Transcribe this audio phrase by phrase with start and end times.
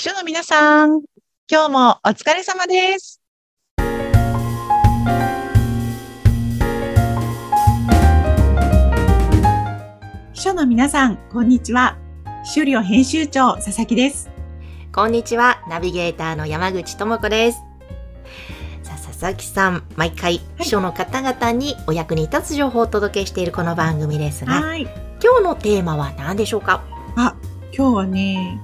[0.00, 1.02] 秘書の皆さん、
[1.46, 3.20] 今日もお疲れ様です。
[10.32, 11.98] 秘書の皆さん、こんにちは。
[12.44, 14.30] 秘書寮編集長、佐々木です。
[14.90, 17.58] こんにちは、ナビゲーターの山口智子です。
[18.82, 24.84] さあ、佐々木さん、毎回、秘書の方々にお役に立つ情報をお届けしているこの番組ですが、はい。
[25.22, 26.82] 今日のテーマは何でしょうか？
[27.16, 27.36] あ、
[27.76, 28.58] 今日はね、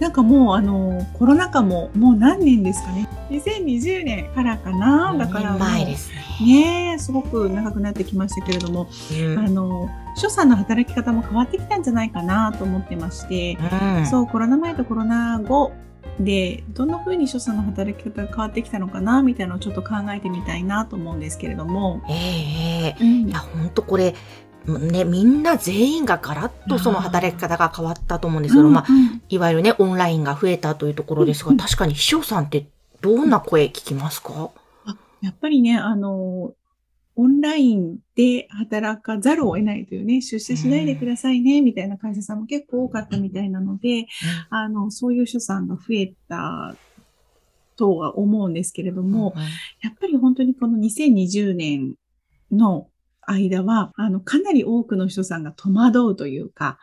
[0.00, 3.08] なんかもうあの、コロナ禍ももう何年ですかね。
[3.30, 5.14] 2020年からかな。
[5.16, 6.24] だから前ですね。
[6.40, 13.56] ねえ、すごく長くなってきましたけれども、うんあの、秘書さんの働き方も変わってきたんじゃないかなと思ってまして、
[13.98, 15.72] うんそう、コロナ前とコロナ後
[16.20, 22.02] で、どんな風に秘書さんの働き方が変わってきたのかな、みたいなのをちょっと考えてみたいなと思うんですけれども。
[22.08, 24.14] ええええうんいや、ほんとこれ、
[24.66, 29.22] ね、みんな全員がガラッとその働き方が変わったと思うんですけど、まあ、うん。
[29.28, 31.56] いわゆるね、オンラインが増えたというところですが、うん。
[31.56, 32.66] 確かに秘書さんって
[33.00, 34.50] どんな声聞きますか？
[35.20, 36.54] やっぱりね、あの、
[37.16, 44.06] オンラインで働かざるを得ないというね、出社しないでくださいね、みたいな会社さんも結構多かったみたいなので、
[44.50, 46.74] あの、そういう秘書さんが増えた
[47.76, 49.42] とは思うんですけれども、うん
[49.82, 51.94] やっぱり本当にこの2020年
[52.50, 52.88] の
[53.32, 56.78] 間は、あの、かなり多くの人さんが戸惑うというか、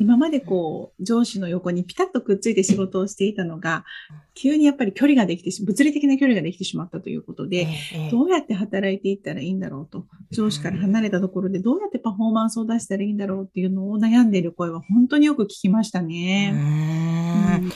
[0.00, 3.84] 今までこう、上司の横にピタッとくっついて仕事をしていたのが、
[4.34, 16.52] 急にやっぱり距離ができてし、物理的な距離ができてしまったということで、ええどうやって働いていったらいいんだろうと、上司から離れたところでどうやってパフォーマンスを出したらいいんだろうっていうのを悩んでいる声は本当によく聞きましたね。
[16.54, 17.66] ん。
[17.66, 17.70] い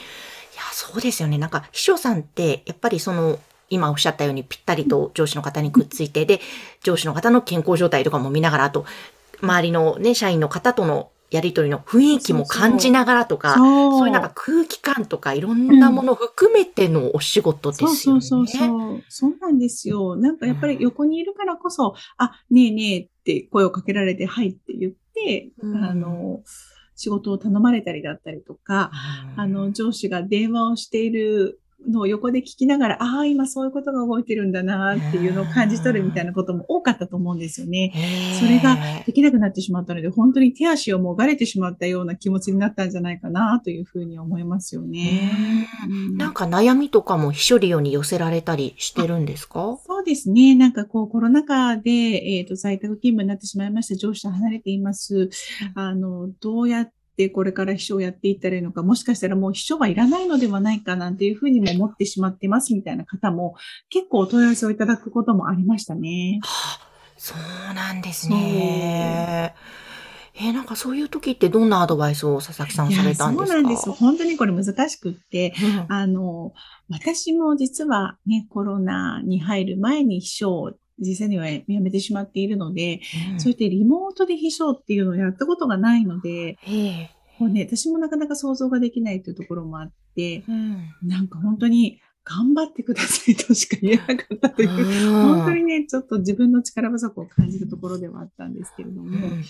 [0.55, 1.39] や、そうですよね。
[1.39, 3.41] なんか、秘書さんって、やっぱりその、
[3.73, 6.41] 今おっしゃったようにぴったりと上司の方にくっついて、で、
[6.83, 8.85] 上司の方の健康状態とかも見ながら、あと、
[9.41, 17.97] 周りのね、社員の方とのやりとりの雰囲気も感じながらとか、そういうなんか空気感とかいろんなものを含めてのお仕事ですよね。
[17.97, 19.03] そうそうそうそう。
[19.09, 20.15] そうなんですよ。
[20.17, 26.43] なんかやっぱり横にいるからこそ、あ、ねえねえって声をかけられて、はいって言って、うんあの、
[26.97, 28.91] 仕事を頼まれたりだったりとか、
[29.35, 37.93] あの、上司が電話をしているのを横で聞きながら、ああ、今そういうことが動いてるんだなっていうのを感じ取るみたいなことも多かったと思うんですよね。
[38.41, 38.77] それが
[39.07, 45.31] できなくなってしまったので、本当に手足をもがれてしまったような気持ちになったんじゃないかなというふうに思いますよね。
[45.89, 49.79] うんなんか悩みとかも秘書利用に寄せられたりしてるんですか？
[49.87, 50.55] そうですね。
[50.55, 53.97] なんかこうコロナ禍で、えっ、と、在宅勤務になってしまいました。
[53.97, 55.31] 上司と離れています。
[55.75, 56.93] あの、どうやって
[57.35, 63.55] これから秘書をやっていったらいいのか、もしかしたらもう秘書はいらないのではないかなんていうふうにも思ってしまってますみたいな方も
[63.91, 66.41] 結構お問い合わせをいただくこともありましたね。
[66.43, 67.35] はあ、そ
[67.71, 69.55] うなんですね。
[69.57, 73.53] えーなんかそういう時ってどんなアドバイスを佐々木さんされたんですか？
[73.53, 73.93] そうなんです。
[73.93, 75.53] 本当にこれ難しくって、
[75.89, 76.55] うんあの、
[76.89, 80.73] 私も実はね、コロナに入る前に秘書を
[81.03, 83.01] 実際には辞めてしまっているので、
[83.33, 83.41] うん。
[83.41, 87.11] そうやってリモートで秘書っていうのをやったことがないので、ええ。
[87.39, 90.89] もうね、私もなかなか想像ができないというところもあって、うん。
[91.03, 99.45] なんか本当に頑張ってくださいとしか言えなかったという、本当にね、ちょっと自分の力不足を感じるところではあったんですけれども、うんうん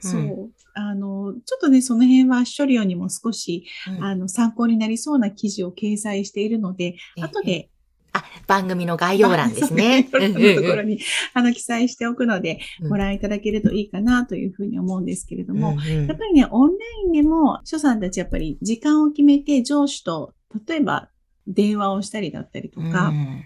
[0.00, 4.04] そう、あの、ちょっとね、その辺は処理用にも少し、うん。
[4.04, 7.22] あの、参考になりそうな記事を掲載しているので、ええ。
[7.22, 7.70] 後で、
[8.12, 10.04] あ、番組の概要欄ですね。
[10.10, 11.00] ところに、
[11.34, 12.88] あの、記載しておくので、うん。
[12.88, 16.06] ご覧いただけるといいかなというふうに思うんですけれども、うんうん。
[16.06, 20.34] やっぱりね、オンラインでも、秘書さんたちやっぱり時間を決めて上司と、
[20.66, 21.08] 例えば
[21.46, 23.44] 電話をしたりだったりとか、うん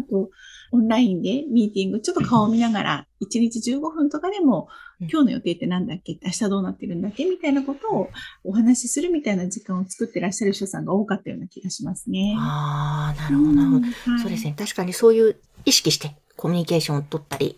[0.00, 0.30] あと、
[0.72, 6.18] オンラインでミーティング、ちょっと顔を見ながら、1日15分とかでも、うん今日の予定って何だっけ？
[6.22, 7.24] 明日どうなってるんだっけ？
[7.24, 8.10] みたいなことを
[8.44, 12.36] お話しするみたいな時間を作ってらっしゃる人さんが多かったような気がしますね。
[12.38, 13.86] ああ、なるほど、なるほど。
[14.18, 14.54] そうですね。
[14.58, 17.56] 確かにそういう意識してコミュニケーションを取ったり、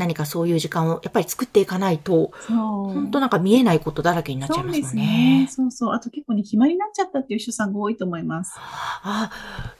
[0.00, 2.56] 何かそういう時間をやっぱり作っていかないと、そう。
[2.56, 5.46] 本当なんか見えないことだらけになっちゃいますもんね。
[5.50, 5.92] そうそう。
[5.92, 8.54] あと結構ね、暇になっちゃったっていう人さんが多いと思います。
[8.56, 9.30] あ、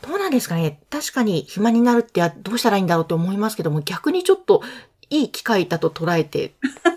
[0.07, 0.79] どうなんですかね。
[0.91, 4.63] 確かに暇になるってどうしたらいいんだろうって思いますけども、逆にちょっと
[5.11, 6.53] いい機会だと捉えて、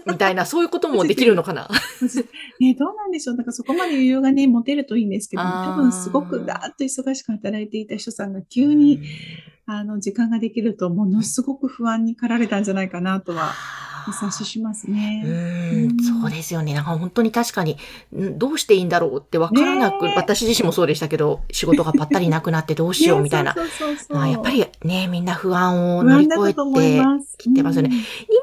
[0.06, 1.68] みたいな、 そういうこともできるのかな。
[2.60, 3.38] ね、どうなんでしょう。
[3.38, 9.02] だからそこまで余裕がね、持てるといいんですけど、多分すごくだーっと忙しく働いていた人さんが急に、
[9.66, 13.54] あの、時間ができると、ものすごく不安に駆られたんじゃないかなとは、
[14.08, 15.90] お察ししますうね。
[16.22, 16.74] そうですよね。
[16.74, 17.78] なんか本当に確かに、
[18.14, 23.56] んどうしていいんだろうってわからなく、私自身もそうでしたけど、仕事がぱったりなくなってどうしようみたいな。
[24.14, 27.04] あやっぱりね、みんな不安を乗り越えて。
[27.38, 27.92] きてますよね。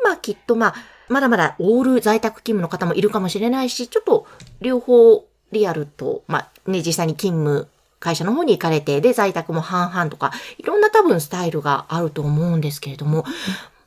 [0.05, 0.75] 今きっとまあ、
[1.09, 4.27] まだまだオール在宅勤務の方もいるかもしれないし、ちょっと
[4.61, 7.69] 両方リアルと、まあね、実際に勤務
[8.01, 13.25] 会社の方に行かれて、で、在宅も半々とか、いろんな多分スタイルがあると思うんですけれども、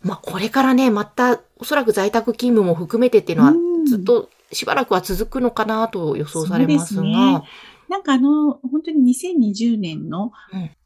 [0.03, 3.53] まあ、これからね、また、おそらく在宅勤務も含めてっていうのは、
[3.87, 7.01] ずっとしばらくは続くのかなと予想されますが。
[7.01, 7.43] すね、
[7.89, 10.31] なんかあの、本当に2020年の、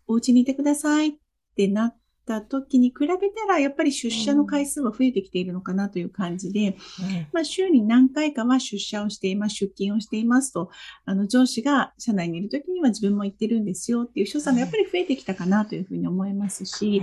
[0.07, 1.13] お家にいてくださいっ
[1.55, 1.95] てなっ
[2.27, 6.75] た時に比べたら、やっぱり出社の回数は増えてきているのかなという感じで、うん、
[7.31, 10.69] まあ、週に何回かは出社をしています、出勤をしていますと、
[11.05, 17.01] あの、上司が社内にいる時には自分も行ってるんですよっていう所作がやっぱり増えてきたかなというふうに思いますし、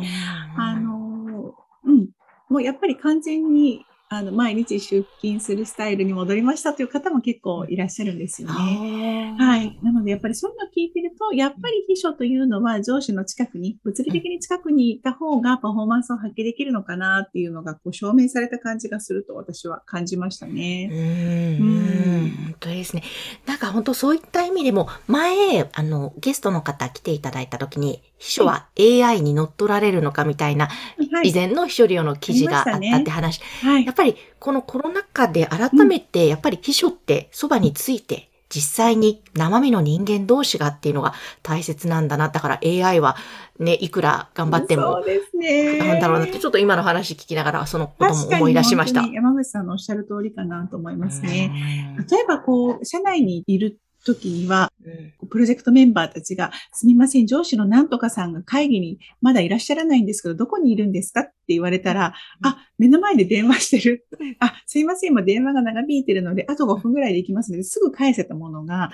[0.56, 1.54] あの、
[1.84, 2.08] うん、
[2.48, 9.34] もうやっぱり完全にあの、毎日出勤するスタイルに戻りましたという方も結構いらっしゃるんですよね。
[9.38, 9.78] はい。
[9.82, 20.90] なので、やっぱりそういうのを聞いてると、やっぱり秘書というのは上司の近くに、物理的に近くにいた方がパフォーマンスを発揮できるのかなっていうのが、こう、証明された感じがすると私は感じましたね。
[20.92, 21.68] うん。
[21.68, 22.04] うん
[22.44, 23.02] 本当ですね。
[23.46, 33.40] なんか本当そういった意味でも、前、あの、ゲストの方来ていただいた時に、秘書は AI に乗っ取られるのかみたいな、はい、以前の秘書利用の記事があったって話。
[33.40, 42.29] ねはい、やっぱりこのコロナ禍で改めて、やっぱり秘書ってそばについて、実際に生身の人間同士がっていうのが大切なんだな。
[42.29, 43.17] だから AI は
[43.58, 45.79] ね、いくら頑張っても、そうですね。
[45.79, 49.02] なんだろうなって、ちょっと今の話聞きながらそのことも思い出しました。
[49.02, 51.50] 山口さんのおっしゃる通りかなと思いますね。
[52.11, 54.70] 例えばこう、社内にいる時には、
[55.31, 64.06] プロジェクトメンバーたちが、すみません、上司のなんとかさんが会議にまだいらっしゃらないんですけど、どこにいるんですかって言われたら、あ、目の前で電話してる。
[64.38, 68.90] あ、すいません、今電話が長引いてるので、あと5分ぐらいで行きますので、すぐ返せたものが、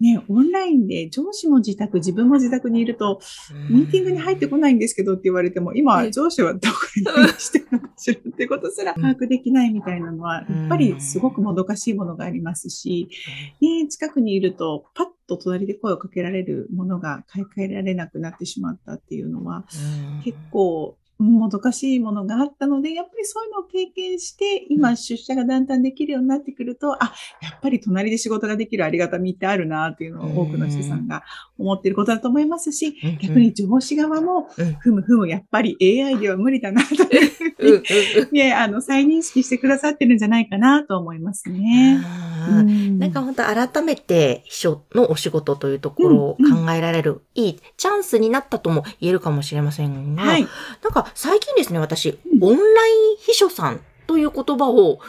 [0.00, 3.20] ね、オンラインで上司も自宅、自分も自宅にいると、
[3.68, 13.08] ミーティングに入ってこないんですけどって言われても、今、上司はどこにしてるのかしらってことすら把握できないみたいなのは、やっぱりすごくもどかしいものがありますし、
[13.60, 19.64] ね、近くにいるると、パッと隣で声をかけられるものが買い替えられなくなってしまったっていうのは、
[20.24, 31.22] 結構もどかしいものがあったので、やっぱりそういうのを経験して、今出社がだんだんできるようになってくると、あ、やっぱり隣で仕事ができるありがたみってあるなっていうのを多くの人さんが
[31.58, 34.48] 思っていることだと思いますし、逆に上司側も、
[34.80, 41.98] ふむふむ、やっぱり AI では無理だなというふうに、ね、あの、再認識してくださってるんじゃないかなと思いますね。
[42.98, 50.42] なんか本当改めて秘書のお仕事というところを考えられる、いいチャンスになったとも言えるかもしれませんが、はい、
[50.82, 55.00] なんか最近ですね、私、オンライン秘書さんという言葉を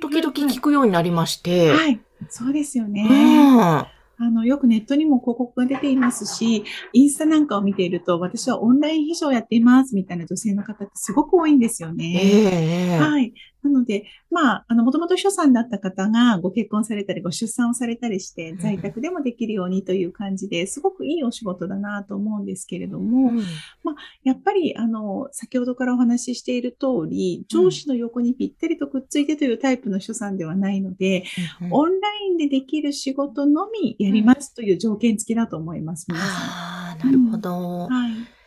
[0.00, 1.72] 時々聞くようになりまして。
[1.72, 3.06] はい、そうですよね。
[3.08, 12.20] うんあの、よくネットにも広告が出ていますし、インスタなんかを見ていると、私はオンライン秘書をやっていますみたいな女性の方ってすごく多いんですよね。
[12.20, 13.32] えー、はい。
[13.62, 23.36] なので、まあ、あの、もともと秘書さんだった方がご結婚されたり、ご出産をされたりして、在宅でもできるようにという感じで、すごくいいお仕事だなと思うんですけれども、うん、
[23.82, 31.24] まあ、やっぱり、あの、先ほどからお話ししている通り、上司の横にぴったりとくっついてというタイプの秘書さんではないので、
[31.60, 36.28] うん、オンラインでできる仕事のみやりますという条件付きだと思います、皆さん。
[36.28, 37.88] ああ、なるほど。
[37.88, 38.37] はい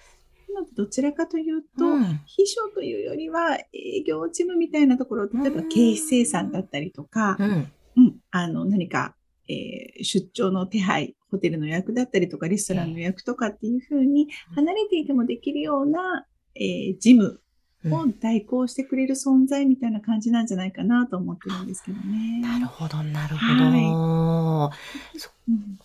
[0.75, 9.15] どちらかというと、うん、秘書というよりは営業チームみたいなところ、例えば経費生産だったりとか、うん、うん、あの何か、
[9.47, 16.25] えー、出張の手配、ホテルの予約だったりとか、レストランの予約とかっていうふうに、離れていてもできるような、
[16.55, 17.41] えー、事務
[17.85, 22.41] を代行してくれる存在みたいな感じなんじゃないかなと思ってるんですけどね。
[22.41, 23.63] なるほど、なるほど。
[23.65, 24.71] は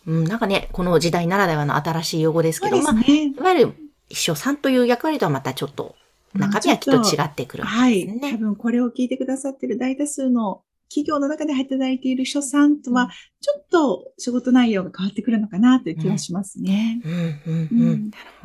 [0.06, 3.74] い、うん、なんかね、この時代ならではの新しい用語ですけど、ね、まあ、いわゆる
[4.08, 5.96] 秘書さんという役割とはまたちょっと
[6.34, 7.80] 中身はきっと違ってくるんですね。
[7.80, 8.20] はい。
[8.20, 13.10] 多分これを聞いてくださってる大多数の企業の中で働いている秘書さんとは、
[13.46, 17.00] ちょっと仕事内容が変わってくるのかなという気がしますね。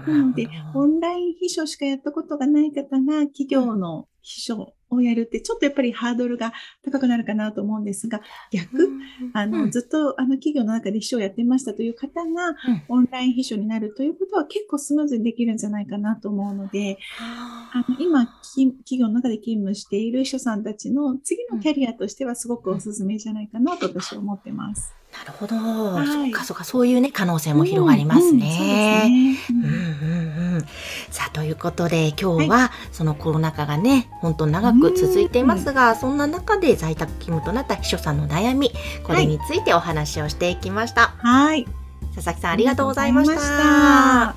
[0.07, 6.53] なので、オンライン秘書しかやったことがない方が、企業の秘書をやるって、ちょっとやっぱりハードルが
[6.83, 8.91] 高くなるかなと思うんですが、逆、
[9.33, 12.55] あの、ずっとあの企業の中で秘書をやってましたという方が、
[12.89, 24.90] オンライン秘書になるということは結構スムーズにできるんじゃないかなと思うので、あの今、企業の中で勤務している秘書さんたちの次のキャリアとしてはすごくおすすめじゃないかなと私は思ってます。
[25.17, 25.55] なるほど。
[25.55, 29.37] はい、そっかそっか、そういうね、可能性も広がりますね。
[29.49, 30.65] うんうんうん、
[31.11, 38.71] さあ、ということで、今日は、はい、そのコロナ禍がね、本当長く続いていますが、そんな中で在宅勤務となった秘書さんの悩み、
[39.03, 41.13] これについてお話をしていきました。
[41.17, 41.67] はい。
[42.15, 43.35] 佐々木さん、ありがとうございました。
[43.35, 44.33] は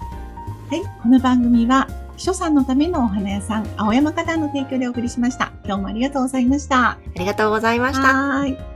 [0.70, 5.52] い、この番組は、秘書さんのためのお花屋さん、青山花壇の提供でお送りしました。
[5.64, 6.90] 今日もありがとうございました。
[6.90, 8.02] ありがとうございました。
[8.02, 8.73] はい。